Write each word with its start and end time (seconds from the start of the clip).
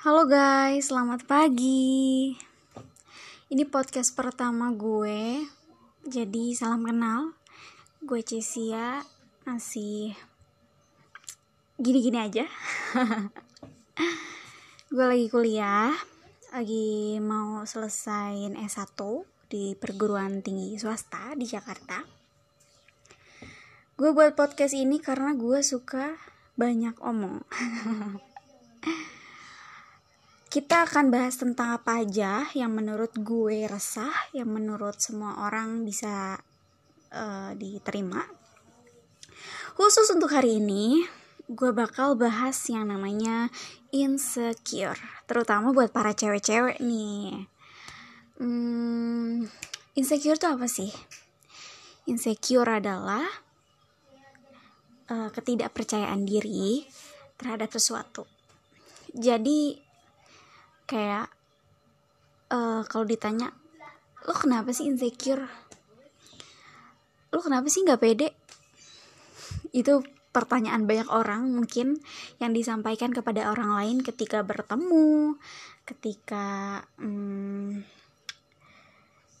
Halo 0.00 0.24
guys, 0.24 0.88
selamat 0.88 1.28
pagi. 1.28 2.32
Ini 3.52 3.68
podcast 3.68 4.16
pertama 4.16 4.72
gue. 4.72 5.44
Jadi 6.08 6.56
salam 6.56 6.88
kenal. 6.88 7.36
Gue 8.00 8.24
Cesia, 8.24 9.04
masih 9.44 10.16
gini-gini 11.76 12.16
aja. 12.16 12.48
gue 14.96 15.04
lagi 15.04 15.28
kuliah, 15.28 15.92
lagi 16.48 17.20
mau 17.20 17.68
selesaiin 17.68 18.56
S1 18.56 18.96
di 19.52 19.76
perguruan 19.76 20.40
tinggi 20.40 20.80
swasta 20.80 21.36
di 21.36 21.44
Jakarta. 21.44 22.00
Gue 24.00 24.16
buat 24.16 24.32
podcast 24.32 24.72
ini 24.72 24.96
karena 24.96 25.36
gue 25.36 25.60
suka 25.60 26.16
banyak 26.56 26.96
omong. 27.04 27.44
kita 30.50 30.82
akan 30.82 31.14
bahas 31.14 31.38
tentang 31.38 31.78
apa 31.78 32.02
aja 32.02 32.42
yang 32.58 32.74
menurut 32.74 33.14
gue 33.14 33.70
resah, 33.70 34.10
yang 34.34 34.50
menurut 34.50 34.98
semua 34.98 35.46
orang 35.46 35.86
bisa 35.86 36.42
uh, 37.14 37.54
diterima. 37.54 38.26
Khusus 39.78 40.10
untuk 40.10 40.34
hari 40.34 40.58
ini, 40.58 41.06
gue 41.46 41.70
bakal 41.70 42.18
bahas 42.18 42.58
yang 42.66 42.90
namanya 42.90 43.46
insecure, 43.94 44.98
terutama 45.30 45.70
buat 45.70 45.94
para 45.94 46.18
cewek-cewek 46.18 46.82
nih. 46.82 47.46
Hmm, 48.42 49.46
insecure 49.94 50.34
itu 50.34 50.50
apa 50.50 50.66
sih? 50.66 50.90
Insecure 52.10 52.82
adalah 52.82 53.22
uh, 55.14 55.30
ketidakpercayaan 55.30 56.26
diri 56.26 56.90
terhadap 57.38 57.70
sesuatu. 57.70 58.26
Jadi 59.14 59.89
kayak 60.90 61.30
uh, 62.50 62.82
kalau 62.90 63.06
ditanya 63.06 63.54
lo 64.26 64.34
kenapa 64.34 64.74
sih 64.74 64.90
insecure? 64.90 65.46
Lo 67.30 67.38
kenapa 67.38 67.70
sih 67.70 67.86
nggak 67.86 68.02
pede? 68.02 68.34
Itu 69.70 70.02
pertanyaan 70.34 70.86
banyak 70.86 71.06
orang 71.10 71.46
mungkin 71.54 71.98
yang 72.42 72.50
disampaikan 72.50 73.14
kepada 73.14 73.54
orang 73.54 73.70
lain 73.78 73.96
ketika 74.02 74.42
bertemu 74.42 75.38
ketika 75.86 76.82
hmm, 76.98 77.82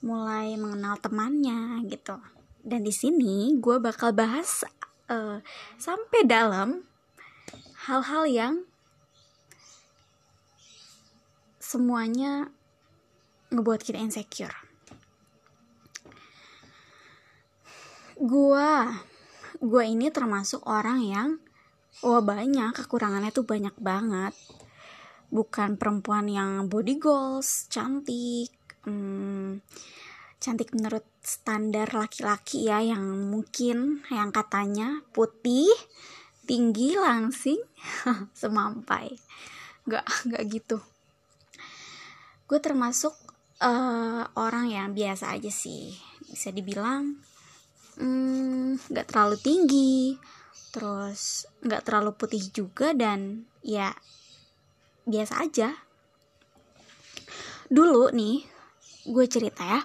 mulai 0.06 0.54
mengenal 0.54 0.98
temannya 1.02 1.82
gitu. 1.90 2.18
Dan 2.62 2.86
di 2.86 2.94
sini 2.94 3.58
gue 3.58 3.82
bakal 3.82 4.14
bahas 4.14 4.66
uh, 5.10 5.42
sampai 5.76 6.26
dalam 6.26 6.86
hal-hal 7.90 8.24
yang 8.26 8.54
semuanya 11.70 12.50
ngebuat 13.54 13.86
kita 13.86 14.02
insecure. 14.02 14.50
Gua, 18.18 18.90
gua 19.62 19.82
ini 19.86 20.10
termasuk 20.10 20.66
orang 20.66 20.98
yang 21.06 21.28
wah 22.02 22.18
banyak 22.18 22.74
kekurangannya 22.74 23.30
tuh 23.30 23.46
banyak 23.46 23.78
banget. 23.78 24.34
Bukan 25.30 25.78
perempuan 25.78 26.26
yang 26.26 26.66
body 26.66 26.98
goals, 26.98 27.70
cantik, 27.70 28.50
hmm, 28.82 29.62
cantik 30.42 30.74
menurut 30.74 31.06
standar 31.22 31.86
laki-laki 31.94 32.66
ya 32.66 32.82
yang 32.82 33.30
mungkin 33.30 34.02
yang 34.10 34.34
katanya 34.34 35.06
putih, 35.14 35.70
tinggi, 36.50 36.98
langsing, 36.98 37.62
semampai. 38.42 39.14
Gak, 39.86 40.06
gak 40.26 40.44
gitu 40.50 40.82
gue 42.50 42.58
termasuk 42.58 43.14
uh, 43.62 44.26
orang 44.34 44.74
yang 44.74 44.90
biasa 44.90 45.38
aja 45.38 45.54
sih. 45.54 45.94
Bisa 46.26 46.50
dibilang 46.50 47.14
hmm, 47.94 48.90
nggak 48.90 49.06
mm, 49.06 49.10
terlalu 49.14 49.36
tinggi 49.38 50.18
terus 50.74 51.46
nggak 51.62 51.82
terlalu 51.86 52.10
putih 52.18 52.42
juga 52.50 52.90
dan 52.90 53.46
ya 53.62 53.94
biasa 55.06 55.46
aja. 55.46 55.70
Dulu 57.70 58.10
nih 58.10 58.42
gue 59.06 59.26
cerita 59.30 59.62
ya. 59.62 59.80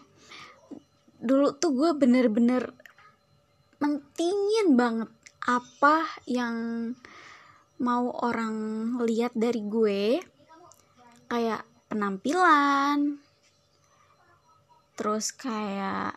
Dulu 1.22 1.54
tuh 1.62 1.70
gue 1.70 1.92
bener-bener 1.94 2.74
mentingin 3.78 4.74
banget 4.74 5.14
apa 5.46 6.10
yang 6.26 6.58
mau 7.78 8.10
orang 8.26 8.58
lihat 9.06 9.38
dari 9.38 9.62
gue. 9.62 10.18
Kayak 11.30 11.75
penampilan. 11.90 13.20
Terus 14.96 15.36
kayak 15.36 16.16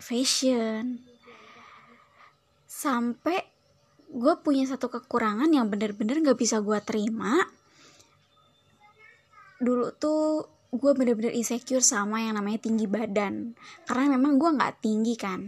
fashion. 0.00 1.00
Sampai 2.68 3.44
gue 4.10 4.34
punya 4.42 4.66
satu 4.66 4.90
kekurangan 4.90 5.48
yang 5.52 5.70
bener-bener 5.70 6.20
gak 6.24 6.40
bisa 6.40 6.58
gue 6.60 6.78
terima. 6.82 7.46
Dulu 9.60 9.92
tuh 10.00 10.48
gue 10.70 10.92
bener-bener 10.94 11.34
insecure 11.34 11.84
sama 11.84 12.24
yang 12.24 12.36
namanya 12.36 12.64
tinggi 12.64 12.88
badan. 12.88 13.54
Karena 13.84 14.16
memang 14.16 14.40
gue 14.40 14.50
gak 14.56 14.84
tinggi 14.84 15.14
kan. 15.16 15.40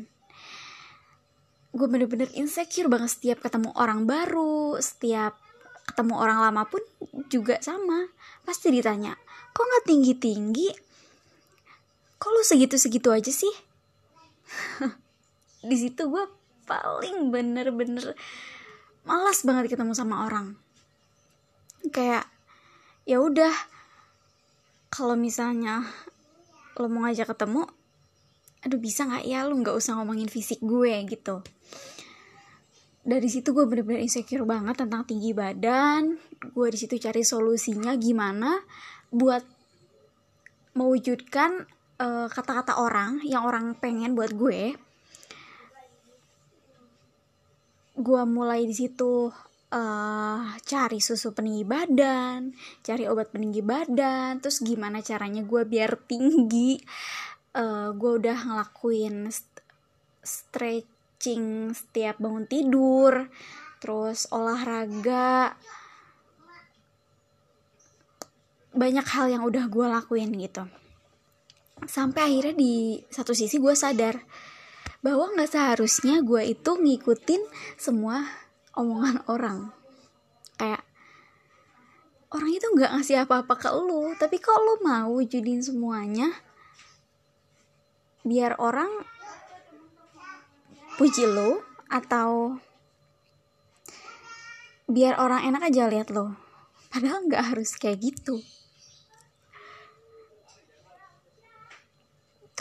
Gue 1.72 1.88
bener-bener 1.88 2.28
insecure 2.36 2.88
banget 2.92 3.16
setiap 3.16 3.40
ketemu 3.40 3.72
orang 3.80 4.04
baru 4.04 4.76
setiap 4.76 5.40
ketemu 5.82 6.14
orang 6.14 6.38
lama 6.40 6.62
pun 6.68 6.84
juga 7.32 7.58
sama. 7.64 8.08
Pasti 8.44 8.68
ditanya 8.68 9.16
kok 9.52 9.64
nggak 9.64 9.86
tinggi 9.86 10.12
tinggi 10.16 10.68
kok 12.22 12.30
lu 12.30 12.46
segitu 12.46 12.78
segitu 12.78 13.10
aja 13.10 13.34
sih? 13.34 13.50
Di 15.68 15.74
situ 15.74 16.06
gue 16.06 16.24
paling 16.70 17.34
bener-bener 17.34 18.14
malas 19.02 19.42
banget 19.42 19.74
ketemu 19.74 19.90
sama 19.90 20.30
orang. 20.30 20.54
Kayak 21.90 22.30
ya 23.02 23.18
udah 23.18 23.50
kalau 24.86 25.18
misalnya 25.18 25.82
lo 26.78 26.86
mau 26.86 27.10
ngajak 27.10 27.34
ketemu 27.34 27.66
aduh 28.62 28.78
bisa 28.78 29.02
nggak 29.10 29.26
ya 29.26 29.42
lu 29.42 29.58
nggak 29.58 29.74
usah 29.74 29.98
ngomongin 29.98 30.30
fisik 30.30 30.62
gue 30.62 30.94
gitu. 31.10 31.42
Dari 33.02 33.26
situ 33.26 33.50
gue 33.50 33.66
bener-bener 33.66 34.06
insecure 34.06 34.46
banget 34.46 34.78
tentang 34.78 35.02
tinggi 35.02 35.34
badan. 35.34 36.22
Gue 36.54 36.70
di 36.70 36.78
situ 36.78 36.94
cari 37.02 37.26
solusinya 37.26 37.98
gimana 37.98 38.62
buat 39.12 39.44
mewujudkan 40.72 41.68
eh, 42.00 42.28
kata-kata 42.32 42.80
orang 42.80 43.20
yang 43.22 43.44
orang 43.44 43.76
pengen 43.76 44.16
buat 44.16 44.32
gue 44.32 44.74
gue 47.92 48.22
mulai 48.24 48.64
di 48.64 48.72
situ 48.72 49.28
uh, 49.72 50.42
cari 50.64 50.98
susu 51.00 51.36
peninggi 51.36 51.64
badan 51.64 52.56
cari 52.80 53.04
obat 53.04 53.32
peninggi 53.32 53.60
badan 53.64 54.40
terus 54.40 54.64
gimana 54.64 55.00
caranya 55.00 55.44
gue 55.44 55.62
biar 55.64 55.96
tinggi. 56.08 56.80
Uh, 57.52 57.92
gue 57.92 58.16
udah 58.16 58.38
ngelakuin 58.48 59.28
st 59.28 59.60
stretching 60.24 61.76
setiap 61.76 62.16
bangun 62.16 62.48
tidur 62.48 63.28
terus 63.76 64.24
olahraga 64.32 65.52
banyak 68.72 69.06
hal 69.06 69.26
yang 69.28 69.42
udah 69.44 69.68
gue 69.68 69.86
lakuin 69.86 70.32
gitu. 70.36 70.64
Sampai 71.84 72.28
akhirnya 72.28 72.56
di 72.56 73.02
satu 73.10 73.36
sisi 73.36 73.60
gue 73.60 73.74
sadar 73.76 74.20
bahwa 75.02 75.32
nggak 75.34 75.50
seharusnya 75.50 76.22
gue 76.22 76.52
itu 76.52 76.70
ngikutin 76.78 77.42
semua 77.76 78.22
omongan 78.76 79.24
orang. 79.28 79.58
Kayak 80.56 80.82
orang 82.32 82.50
itu 82.56 82.66
nggak 82.72 82.90
ngasih 82.96 83.16
apa-apa 83.28 83.54
ke 83.60 83.68
lo 83.68 84.16
tapi 84.16 84.40
kok 84.40 84.56
lo 84.56 84.80
mau 84.80 85.12
wujudin 85.12 85.60
semuanya 85.60 86.32
biar 88.24 88.56
orang 88.56 88.88
puji 90.96 91.28
lo 91.28 91.60
atau 91.92 92.56
biar 94.88 95.20
orang 95.20 95.44
enak 95.52 95.68
aja 95.68 95.92
lihat 95.92 96.08
lo 96.08 96.32
padahal 96.88 97.28
nggak 97.28 97.44
harus 97.52 97.76
kayak 97.76 98.00
gitu 98.00 98.40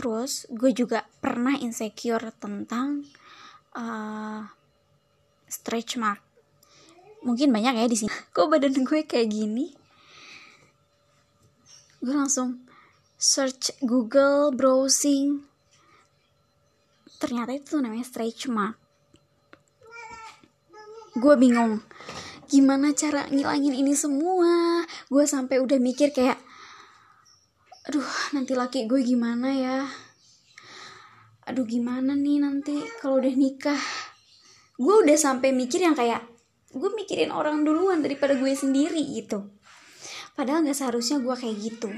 terus 0.02 0.50
gue 0.50 0.74
juga 0.74 1.06
pernah 1.22 1.54
insecure 1.62 2.34
tentang 2.42 3.06
uh, 3.78 4.42
stretch 5.46 6.02
mark. 6.02 6.18
Mungkin 7.22 7.54
banyak 7.54 7.78
ya 7.78 7.86
di 7.86 7.94
sini. 7.94 8.10
Kok 8.34 8.50
badan 8.50 8.82
gue 8.82 9.06
kayak 9.06 9.30
gini? 9.30 9.70
Gue 12.02 12.18
langsung 12.18 12.66
search 13.22 13.78
Google 13.86 14.50
browsing. 14.50 15.46
Ternyata 17.22 17.54
itu 17.54 17.78
namanya 17.78 18.02
stretch 18.02 18.50
mark. 18.50 18.82
Gue 21.14 21.38
bingung 21.38 21.86
gimana 22.50 22.90
cara 22.98 23.30
ngilangin 23.30 23.78
ini 23.78 23.94
semua? 23.94 24.82
Gue 25.14 25.30
sampai 25.30 25.62
udah 25.62 25.78
mikir 25.78 26.10
kayak 26.10 26.42
aduh 27.90 28.06
nanti 28.38 28.54
laki 28.54 28.86
gue 28.86 29.02
gimana 29.02 29.50
ya? 29.50 29.78
Aduh 31.50 31.66
gimana 31.66 32.14
nih 32.14 32.38
nanti 32.38 32.78
kalau 33.02 33.18
udah 33.18 33.34
nikah? 33.34 33.82
Gue 34.78 35.02
udah 35.02 35.18
sampai 35.18 35.50
mikir 35.50 35.82
yang 35.82 35.98
kayak 35.98 36.22
gue 36.72 36.90
mikirin 36.94 37.34
orang 37.34 37.66
duluan 37.66 38.00
daripada 38.06 38.38
gue 38.38 38.54
sendiri 38.54 39.02
gitu. 39.18 39.50
Padahal 40.38 40.64
nggak 40.64 40.78
seharusnya 40.78 41.20
gue 41.20 41.36
kayak 41.36 41.58
gitu. 41.58 41.90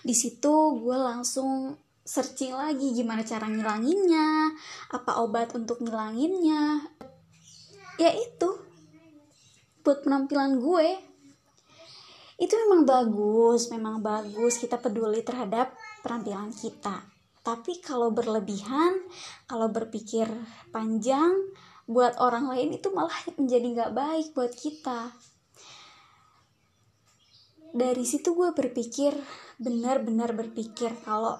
Di 0.00 0.14
situ 0.16 0.54
gue 0.80 0.96
langsung 0.96 1.76
searching 2.04 2.52
lagi 2.52 2.92
gimana 2.92 3.24
cara 3.24 3.48
ngilanginnya 3.48 4.52
apa 4.92 5.20
obat 5.20 5.52
untuk 5.56 5.80
ngilanginnya. 5.84 6.80
Ya 8.00 8.10
itu 8.10 8.58
buat 9.84 10.00
penampilan 10.00 10.58
gue 10.58 11.13
itu 12.34 12.54
memang 12.66 12.82
bagus 12.82 13.70
memang 13.70 14.02
bagus 14.02 14.58
kita 14.58 14.78
peduli 14.82 15.22
terhadap 15.22 15.74
penampilan 16.02 16.50
kita. 16.50 17.06
Tapi 17.44 17.78
kalau 17.84 18.10
berlebihan 18.10 19.04
kalau 19.46 19.68
berpikir 19.68 20.26
panjang 20.72 21.30
buat 21.84 22.16
orang 22.16 22.48
lain 22.48 22.80
itu 22.80 22.88
malah 22.90 23.14
menjadi 23.36 23.66
nggak 23.68 23.92
baik 23.92 24.26
buat 24.32 24.52
kita. 24.56 25.12
Dari 27.74 28.04
situ 28.06 28.32
gue 28.32 28.50
berpikir 28.54 29.12
benar-benar 29.58 30.34
berpikir 30.34 30.94
kalau 31.04 31.38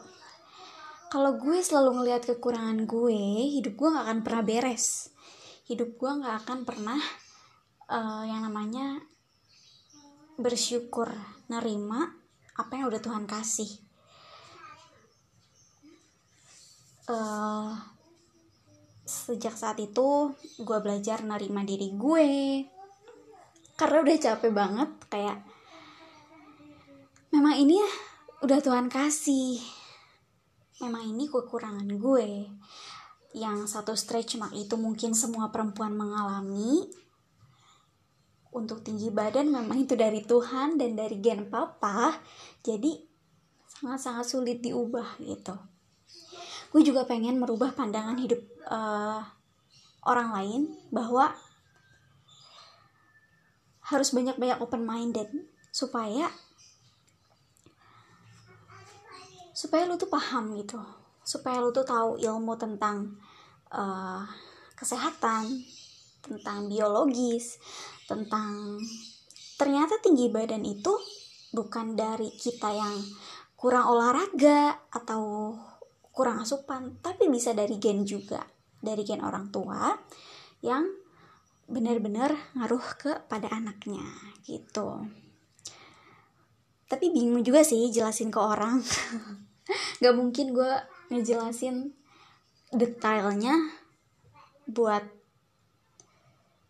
kalau 1.08 1.38
gue 1.38 1.62
selalu 1.62 2.02
ngelihat 2.02 2.26
kekurangan 2.26 2.90
gue 2.90 3.22
hidup 3.58 3.74
gue 3.78 3.88
nggak 3.88 4.06
akan 4.06 4.20
pernah 4.22 4.42
beres. 4.42 5.14
Hidup 5.64 5.96
gue 5.96 6.10
nggak 6.10 6.36
akan 6.44 6.58
pernah 6.68 7.00
uh, 7.88 8.22
yang 8.28 8.44
namanya 8.44 9.00
bersyukur 10.44 11.08
nerima 11.48 12.12
apa 12.60 12.76
yang 12.76 12.92
udah 12.92 13.00
Tuhan 13.00 13.24
kasih. 13.24 13.80
Uh, 17.08 17.72
sejak 19.08 19.56
saat 19.56 19.80
itu 19.80 20.36
gue 20.60 20.78
belajar 20.84 21.24
nerima 21.24 21.64
diri 21.64 21.96
gue. 21.96 22.28
Karena 23.72 24.04
udah 24.04 24.16
capek 24.20 24.52
banget 24.52 24.90
kayak 25.08 25.40
memang 27.32 27.56
ini 27.56 27.80
ya 27.80 27.90
udah 28.44 28.60
Tuhan 28.60 28.92
kasih. 28.92 29.64
Memang 30.84 31.08
ini 31.08 31.24
kekurangan 31.24 31.88
gue. 31.88 32.52
Yang 33.32 33.72
satu 33.72 33.96
stretch 33.96 34.36
mark 34.36 34.52
itu 34.52 34.76
mungkin 34.76 35.16
semua 35.16 35.48
perempuan 35.48 35.96
mengalami 35.96 37.03
untuk 38.54 38.86
tinggi 38.86 39.10
badan 39.10 39.50
memang 39.50 39.82
itu 39.82 39.98
dari 39.98 40.22
Tuhan 40.22 40.78
dan 40.78 40.94
dari 40.94 41.18
gen 41.18 41.50
papa. 41.50 42.14
Jadi 42.62 42.94
sangat-sangat 43.66 44.24
sulit 44.24 44.62
diubah 44.62 45.18
gitu. 45.18 45.58
Gue 46.70 46.82
juga 46.86 47.02
pengen 47.02 47.42
merubah 47.42 47.74
pandangan 47.74 48.14
hidup 48.14 48.38
uh, 48.70 49.20
orang 50.06 50.30
lain 50.38 50.62
bahwa 50.94 51.34
harus 53.84 54.14
banyak-banyak 54.14 54.62
open 54.62 54.86
minded 54.86 55.28
supaya 55.74 56.30
supaya 59.50 59.86
lu 59.86 59.98
tuh 59.98 60.08
paham 60.08 60.54
gitu. 60.54 60.78
Supaya 61.26 61.58
lu 61.58 61.74
tuh 61.74 61.86
tahu 61.86 62.22
ilmu 62.22 62.54
tentang 62.54 63.18
uh, 63.74 64.22
kesehatan 64.78 65.50
tentang 66.24 66.72
biologis 66.72 67.60
tentang 68.08 68.80
ternyata 69.60 70.00
tinggi 70.00 70.28
badan 70.32 70.64
itu 70.64 70.92
bukan 71.54 71.94
dari 71.94 72.34
kita 72.34 72.74
yang 72.74 72.96
kurang 73.54 73.88
olahraga 73.88 74.76
atau 74.92 75.54
kurang 76.14 76.42
asupan, 76.46 77.00
tapi 77.02 77.26
bisa 77.26 77.50
dari 77.56 77.80
gen 77.82 78.06
juga, 78.06 78.44
dari 78.78 79.02
gen 79.02 79.24
orang 79.24 79.50
tua 79.50 79.94
yang 80.62 80.86
benar-benar 81.66 82.36
ngaruh 82.54 82.86
ke 83.00 83.12
pada 83.26 83.48
anaknya 83.50 84.04
gitu. 84.44 85.08
Tapi 86.86 87.10
bingung 87.10 87.42
juga 87.42 87.64
sih 87.64 87.88
jelasin 87.90 88.30
ke 88.30 88.38
orang. 88.38 88.84
Gak 90.02 90.14
mungkin 90.14 90.52
gue 90.52 90.72
ngejelasin 91.08 91.96
detailnya 92.70 93.54
buat 94.68 95.02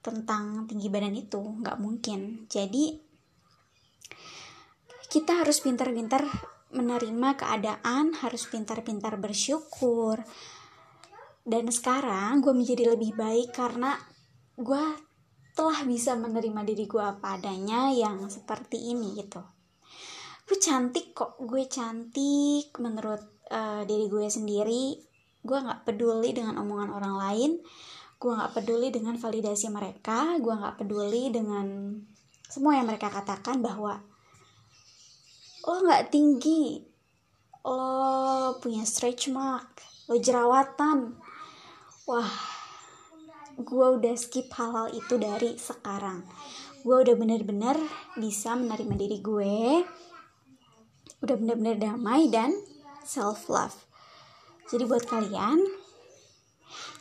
tentang 0.05 0.69
tinggi 0.69 0.93
badan 0.93 1.17
itu 1.17 1.41
nggak 1.41 1.81
mungkin. 1.81 2.45
Jadi 2.45 3.01
kita 5.09 5.41
harus 5.41 5.65
pintar-pintar 5.65 6.29
menerima 6.75 7.29
keadaan 7.41 8.13
harus 8.21 8.45
pintar-pintar 8.51 9.17
bersyukur. 9.17 10.21
Dan 11.41 11.73
sekarang 11.73 12.45
gue 12.45 12.53
menjadi 12.53 12.93
lebih 12.93 13.17
baik 13.17 13.57
karena 13.57 13.97
gue 14.61 14.85
telah 15.55 15.81
bisa 15.87 16.19
menerima 16.19 16.67
diri 16.67 16.85
gue 16.85 17.01
apa 17.01 17.41
adanya 17.41 17.89
yang 17.89 18.29
seperti 18.29 18.93
ini 18.93 19.17
gitu. 19.17 19.41
Gue 20.45 20.59
cantik 20.61 21.17
kok 21.17 21.41
gue 21.41 21.65
cantik 21.65 22.77
menurut 22.77 23.23
uh, 23.49 23.87
diri 23.89 24.11
gue 24.11 24.29
sendiri. 24.29 25.01
Gue 25.41 25.59
nggak 25.61 25.89
peduli 25.89 26.37
dengan 26.37 26.61
omongan 26.61 26.91
orang 26.93 27.15
lain 27.17 27.53
gue 28.25 28.33
nggak 28.33 28.57
peduli 28.57 28.89
dengan 28.89 29.21
validasi 29.21 29.69
mereka 29.69 30.41
gue 30.41 30.55
nggak 30.57 30.81
peduli 30.81 31.29
dengan 31.29 31.93
semua 32.49 32.81
yang 32.81 32.89
mereka 32.89 33.13
katakan 33.13 33.61
bahwa 33.61 34.01
lo 35.69 35.77
nggak 35.85 36.09
tinggi 36.09 36.81
lo 37.61 38.57
punya 38.65 38.89
stretch 38.89 39.29
mark 39.29 39.85
lo 40.09 40.17
jerawatan. 40.17 41.17
Wah 42.09 42.33
gue 43.57 43.87
udah 44.01 44.13
skip 44.17 44.53
hal-hal 44.53 44.93
itu 44.93 45.17
dari 45.17 45.57
sekarang. 45.57 46.21
Gue 46.85 47.01
udah 47.01 47.17
bener-bener 47.17 47.81
bisa 48.21 48.53
menerima 48.53 48.95
diri 49.01 49.19
gue 49.25 49.57
udah 51.25 51.41
bener-bener 51.41 51.81
damai 51.81 52.29
dan 52.29 52.53
self 53.01 53.49
love 53.49 53.89
jadi 54.69 54.85
buat 54.85 55.09
kalian 55.09 55.57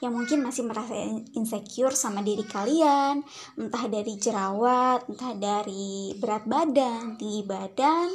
yang 0.04 0.20
mungkin 0.20 0.44
masih 0.44 0.68
merasa 0.68 0.92
insecure 1.32 1.96
sama 1.96 2.20
diri 2.20 2.44
kalian, 2.44 3.24
entah 3.56 3.88
dari 3.88 4.20
jerawat, 4.20 5.08
entah 5.08 5.32
dari 5.32 6.12
berat 6.20 6.44
badan, 6.44 7.16
tinggi 7.16 7.48
badan, 7.48 8.12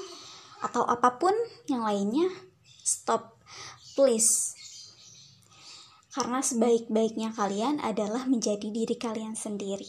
atau 0.61 0.85
apa 0.85 1.17
pun 1.17 1.33
yang 1.65 1.89
lainnya, 1.89 2.29
stop, 2.85 3.41
please. 3.97 4.53
Karena 6.13 6.45
sebaik-baiknya 6.45 7.33
kalian 7.33 7.81
adalah 7.81 8.29
menjadi 8.29 8.69
diri 8.69 8.93
kalian 9.01 9.33
sendiri. 9.33 9.89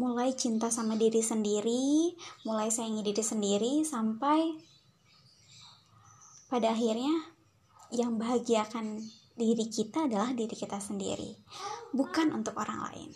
Mulai 0.00 0.32
cinta 0.32 0.72
sama 0.72 0.96
diri 0.96 1.20
sendiri, 1.20 2.16
mulai 2.48 2.72
sayangi 2.72 3.04
diri 3.04 3.20
sendiri, 3.20 3.74
sampai 3.84 4.56
pada 6.48 6.72
akhirnya 6.72 7.12
yang 7.92 8.16
bahagiakan 8.16 9.04
diri 9.38 9.70
kita 9.70 10.10
adalah 10.10 10.34
diri 10.34 10.52
kita 10.52 10.82
sendiri 10.82 11.30
bukan 11.94 12.34
untuk 12.34 12.58
orang 12.58 12.90
lain. 12.90 13.10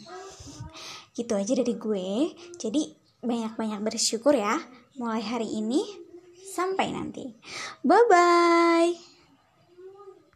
Gitu 1.13 1.33
aja 1.35 1.53
dari 1.53 1.75
gue. 1.77 2.33
Jadi 2.57 2.83
banyak-banyak 3.21 3.81
bersyukur 3.83 4.33
ya 4.33 4.57
mulai 4.97 5.21
hari 5.21 5.51
ini 5.51 5.83
sampai 6.41 6.95
nanti. 6.95 7.27
Bye 7.83 8.07
bye 8.09 9.12